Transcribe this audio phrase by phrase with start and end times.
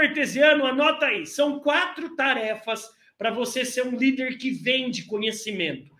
[0.00, 1.26] cartesiano, anota aí.
[1.26, 5.90] São quatro tarefas para você ser um líder que vende conhecimento.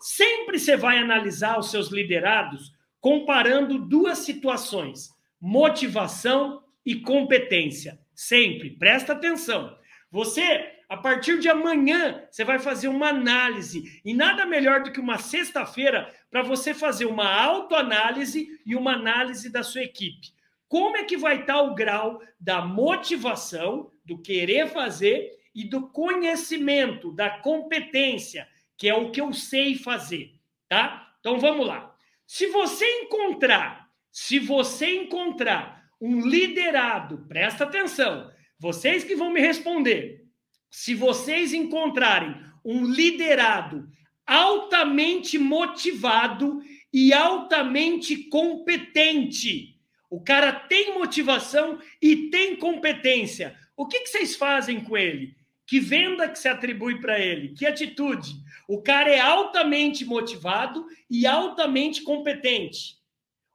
[0.00, 5.10] Sempre você vai analisar os seus liderados comparando duas situações:
[5.40, 7.98] motivação e competência.
[8.14, 9.76] Sempre, presta atenção.
[10.10, 14.00] Você, a partir de amanhã, você vai fazer uma análise.
[14.04, 19.50] E nada melhor do que uma sexta-feira para você fazer uma autoanálise e uma análise
[19.50, 20.37] da sua equipe.
[20.68, 27.10] Como é que vai estar o grau da motivação, do querer fazer e do conhecimento,
[27.12, 28.46] da competência,
[28.76, 30.32] que é o que eu sei fazer,
[30.68, 31.14] tá?
[31.20, 31.94] Então vamos lá.
[32.26, 40.26] Se você encontrar, se você encontrar um liderado, presta atenção, vocês que vão me responder.
[40.70, 43.88] Se vocês encontrarem um liderado
[44.26, 46.60] altamente motivado
[46.92, 49.77] e altamente competente,
[50.10, 53.56] o cara tem motivação e tem competência.
[53.76, 55.36] O que, que vocês fazem com ele?
[55.66, 57.54] Que venda que se atribui para ele?
[57.54, 58.36] Que atitude?
[58.66, 62.96] O cara é altamente motivado e altamente competente.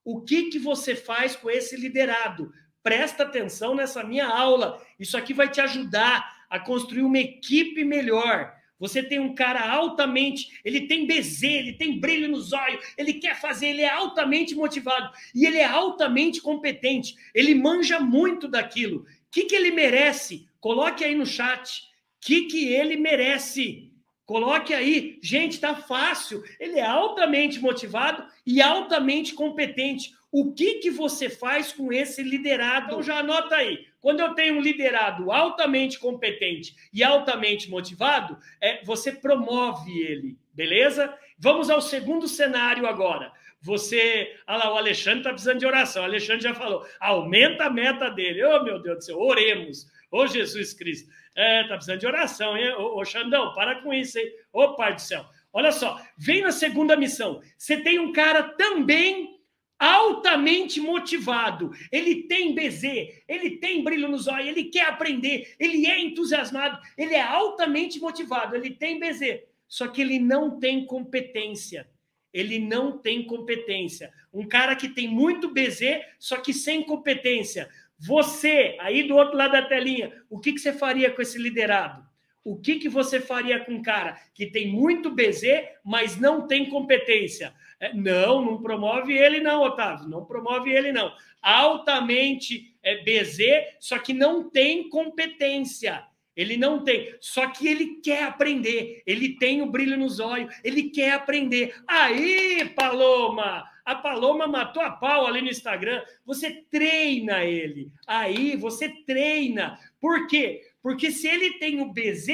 [0.06, 2.54] O que, que você faz com esse liderado?
[2.84, 4.80] Presta atenção nessa minha aula.
[5.00, 8.54] Isso aqui vai te ajudar a construir uma equipe melhor.
[8.84, 13.40] Você tem um cara altamente, ele tem BZ, ele tem brilho nos olhos, ele quer
[13.40, 17.16] fazer, ele é altamente motivado e ele é altamente competente.
[17.34, 19.04] Ele manja muito daquilo.
[19.04, 20.50] O que, que ele merece?
[20.60, 21.84] Coloque aí no chat.
[21.84, 23.90] O que, que ele merece?
[24.26, 25.20] Coloque aí.
[25.22, 26.44] Gente, tá fácil.
[26.60, 30.14] Ele é altamente motivado e altamente competente.
[30.32, 32.88] O que, que você faz com esse liderado?
[32.88, 33.86] Então já anota aí.
[34.02, 41.14] Quando eu tenho um liderado altamente competente e altamente motivado, é, você promove ele, beleza?
[41.38, 43.32] Vamos ao segundo cenário agora.
[43.62, 46.02] Você, olha lá, o Alexandre está precisando de oração.
[46.02, 48.44] O Alexandre já falou, aumenta a meta dele.
[48.44, 49.88] Oh, meu Deus do céu, oremos.
[50.14, 51.12] Ô, Jesus Cristo.
[51.36, 52.72] É, tá precisando de oração, hein?
[52.78, 54.32] Ô, ô, Xandão, para com isso, hein?
[54.54, 55.26] Ô, Pai do céu.
[55.52, 57.42] Olha só, vem na segunda missão.
[57.58, 59.40] Você tem um cara também
[59.80, 62.84] altamente motivado, ele tem BZ,
[63.28, 68.56] ele tem brilho nos olhos, ele quer aprender, ele é entusiasmado, ele é altamente motivado,
[68.56, 71.90] ele tem BZ, só que ele não tem competência.
[72.32, 74.12] Ele não tem competência.
[74.34, 77.70] Um cara que tem muito BZ, só que sem competência.
[78.06, 82.04] Você, aí do outro lado da telinha, o que, que você faria com esse liderado?
[82.44, 86.70] O que, que você faria com um cara que tem muito BZ, mas não tem
[86.70, 87.54] competência?
[87.80, 90.10] É, não, não promove ele, não, Otávio.
[90.10, 91.14] Não promove ele, não.
[91.42, 93.40] Altamente é, BZ,
[93.80, 96.04] só que não tem competência.
[96.36, 100.90] Ele não tem, só que ele quer aprender, ele tem o brilho nos olhos, ele
[100.90, 101.76] quer aprender.
[101.88, 106.02] Aí, Paloma, a Paloma matou a pau ali no Instagram.
[106.26, 107.92] Você treina ele.
[108.08, 109.78] Aí, você treina.
[110.00, 110.62] Por quê?
[110.82, 112.28] Porque se ele tem o BZ,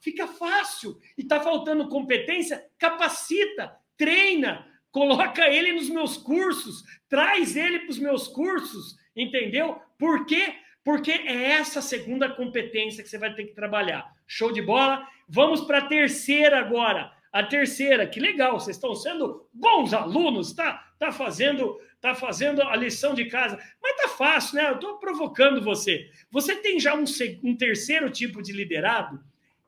[0.00, 0.98] fica fácil.
[1.16, 7.98] E está faltando competência, capacita, treina, coloca ele nos meus cursos, traz ele para os
[7.98, 9.80] meus cursos, entendeu?
[9.98, 10.54] Por quê?
[10.86, 14.14] Porque é essa segunda competência que você vai ter que trabalhar.
[14.24, 15.04] Show de bola?
[15.28, 17.12] Vamos para a terceira agora.
[17.32, 20.92] A terceira, que legal, vocês estão sendo bons alunos, tá?
[20.96, 24.68] Tá fazendo, tá fazendo a lição de casa, mas tá fácil, né?
[24.68, 26.08] Eu estou provocando você.
[26.30, 27.02] Você tem já um,
[27.42, 29.20] um terceiro tipo de liderado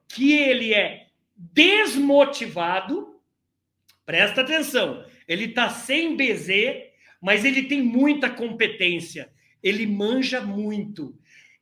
[0.07, 3.21] que ele é desmotivado.
[4.07, 6.49] Presta atenção, ele tá sem BZ,
[7.21, 9.37] mas ele tem muita competência.
[9.63, 11.15] Ele manja muito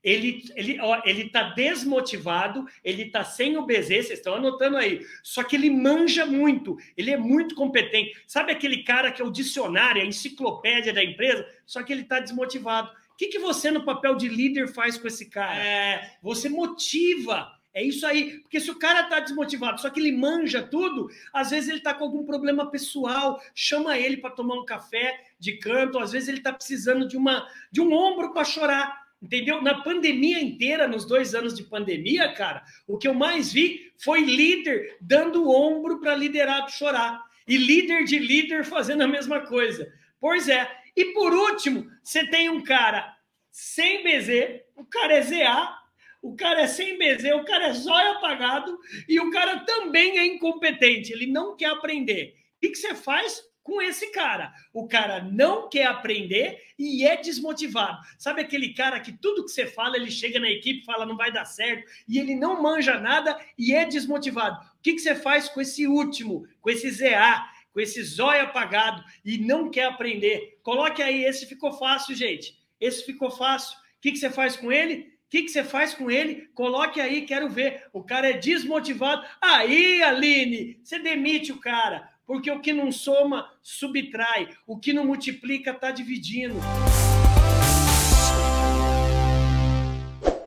[0.06, 5.04] ele ele ó, ele tá desmotivado, ele tá sem o BZ, vocês estão anotando aí.
[5.20, 8.16] Só que ele manja muito, ele é muito competente.
[8.24, 12.20] Sabe aquele cara que é o dicionário, a enciclopédia da empresa, só que ele tá
[12.20, 12.88] desmotivado.
[13.12, 15.60] O que, que você, no papel de líder, faz com esse cara?
[15.60, 17.55] É, você motiva.
[17.76, 18.38] É isso aí.
[18.40, 21.92] Porque se o cara tá desmotivado, só que ele manja tudo, às vezes ele tá
[21.92, 26.40] com algum problema pessoal, chama ele para tomar um café de canto, às vezes ele
[26.40, 29.04] tá precisando de uma de um ombro para chorar.
[29.20, 29.60] Entendeu?
[29.60, 34.20] Na pandemia inteira, nos dois anos de pandemia, cara, o que eu mais vi foi
[34.20, 37.22] líder dando ombro para liderado chorar.
[37.46, 39.92] E líder de líder fazendo a mesma coisa.
[40.18, 40.66] Pois é.
[40.96, 43.14] E por último, você tem um cara
[43.50, 45.85] sem BZ, o cara é ZA,
[46.26, 48.78] o cara é sem BZ, o cara é zóio apagado
[49.08, 52.34] e o cara também é incompetente, ele não quer aprender.
[52.56, 53.44] O que, você faz?
[53.66, 54.52] com esse cara.
[54.72, 57.98] O cara não quer aprender e é desmotivado.
[58.16, 61.32] Sabe aquele cara que tudo que você fala, ele chega na equipe fala não vai
[61.32, 64.64] dar certo e ele não manja nada e é desmotivado.
[64.78, 69.36] O que, você faz com esse último, com esse ZA, com esse zóio apagado e
[69.36, 70.60] não quer aprender?
[70.62, 72.56] Coloque aí, esse ficou fácil, gente.
[72.80, 73.76] Esse ficou fácil.
[73.76, 75.15] O que você faz com ele?
[75.26, 76.48] O que, que você faz com ele?
[76.54, 77.82] Coloque aí, quero ver.
[77.92, 79.26] O cara é desmotivado.
[79.42, 82.08] Aí, Aline, você demite o cara.
[82.24, 84.50] Porque o que não soma, subtrai.
[84.68, 86.54] O que não multiplica, está dividindo.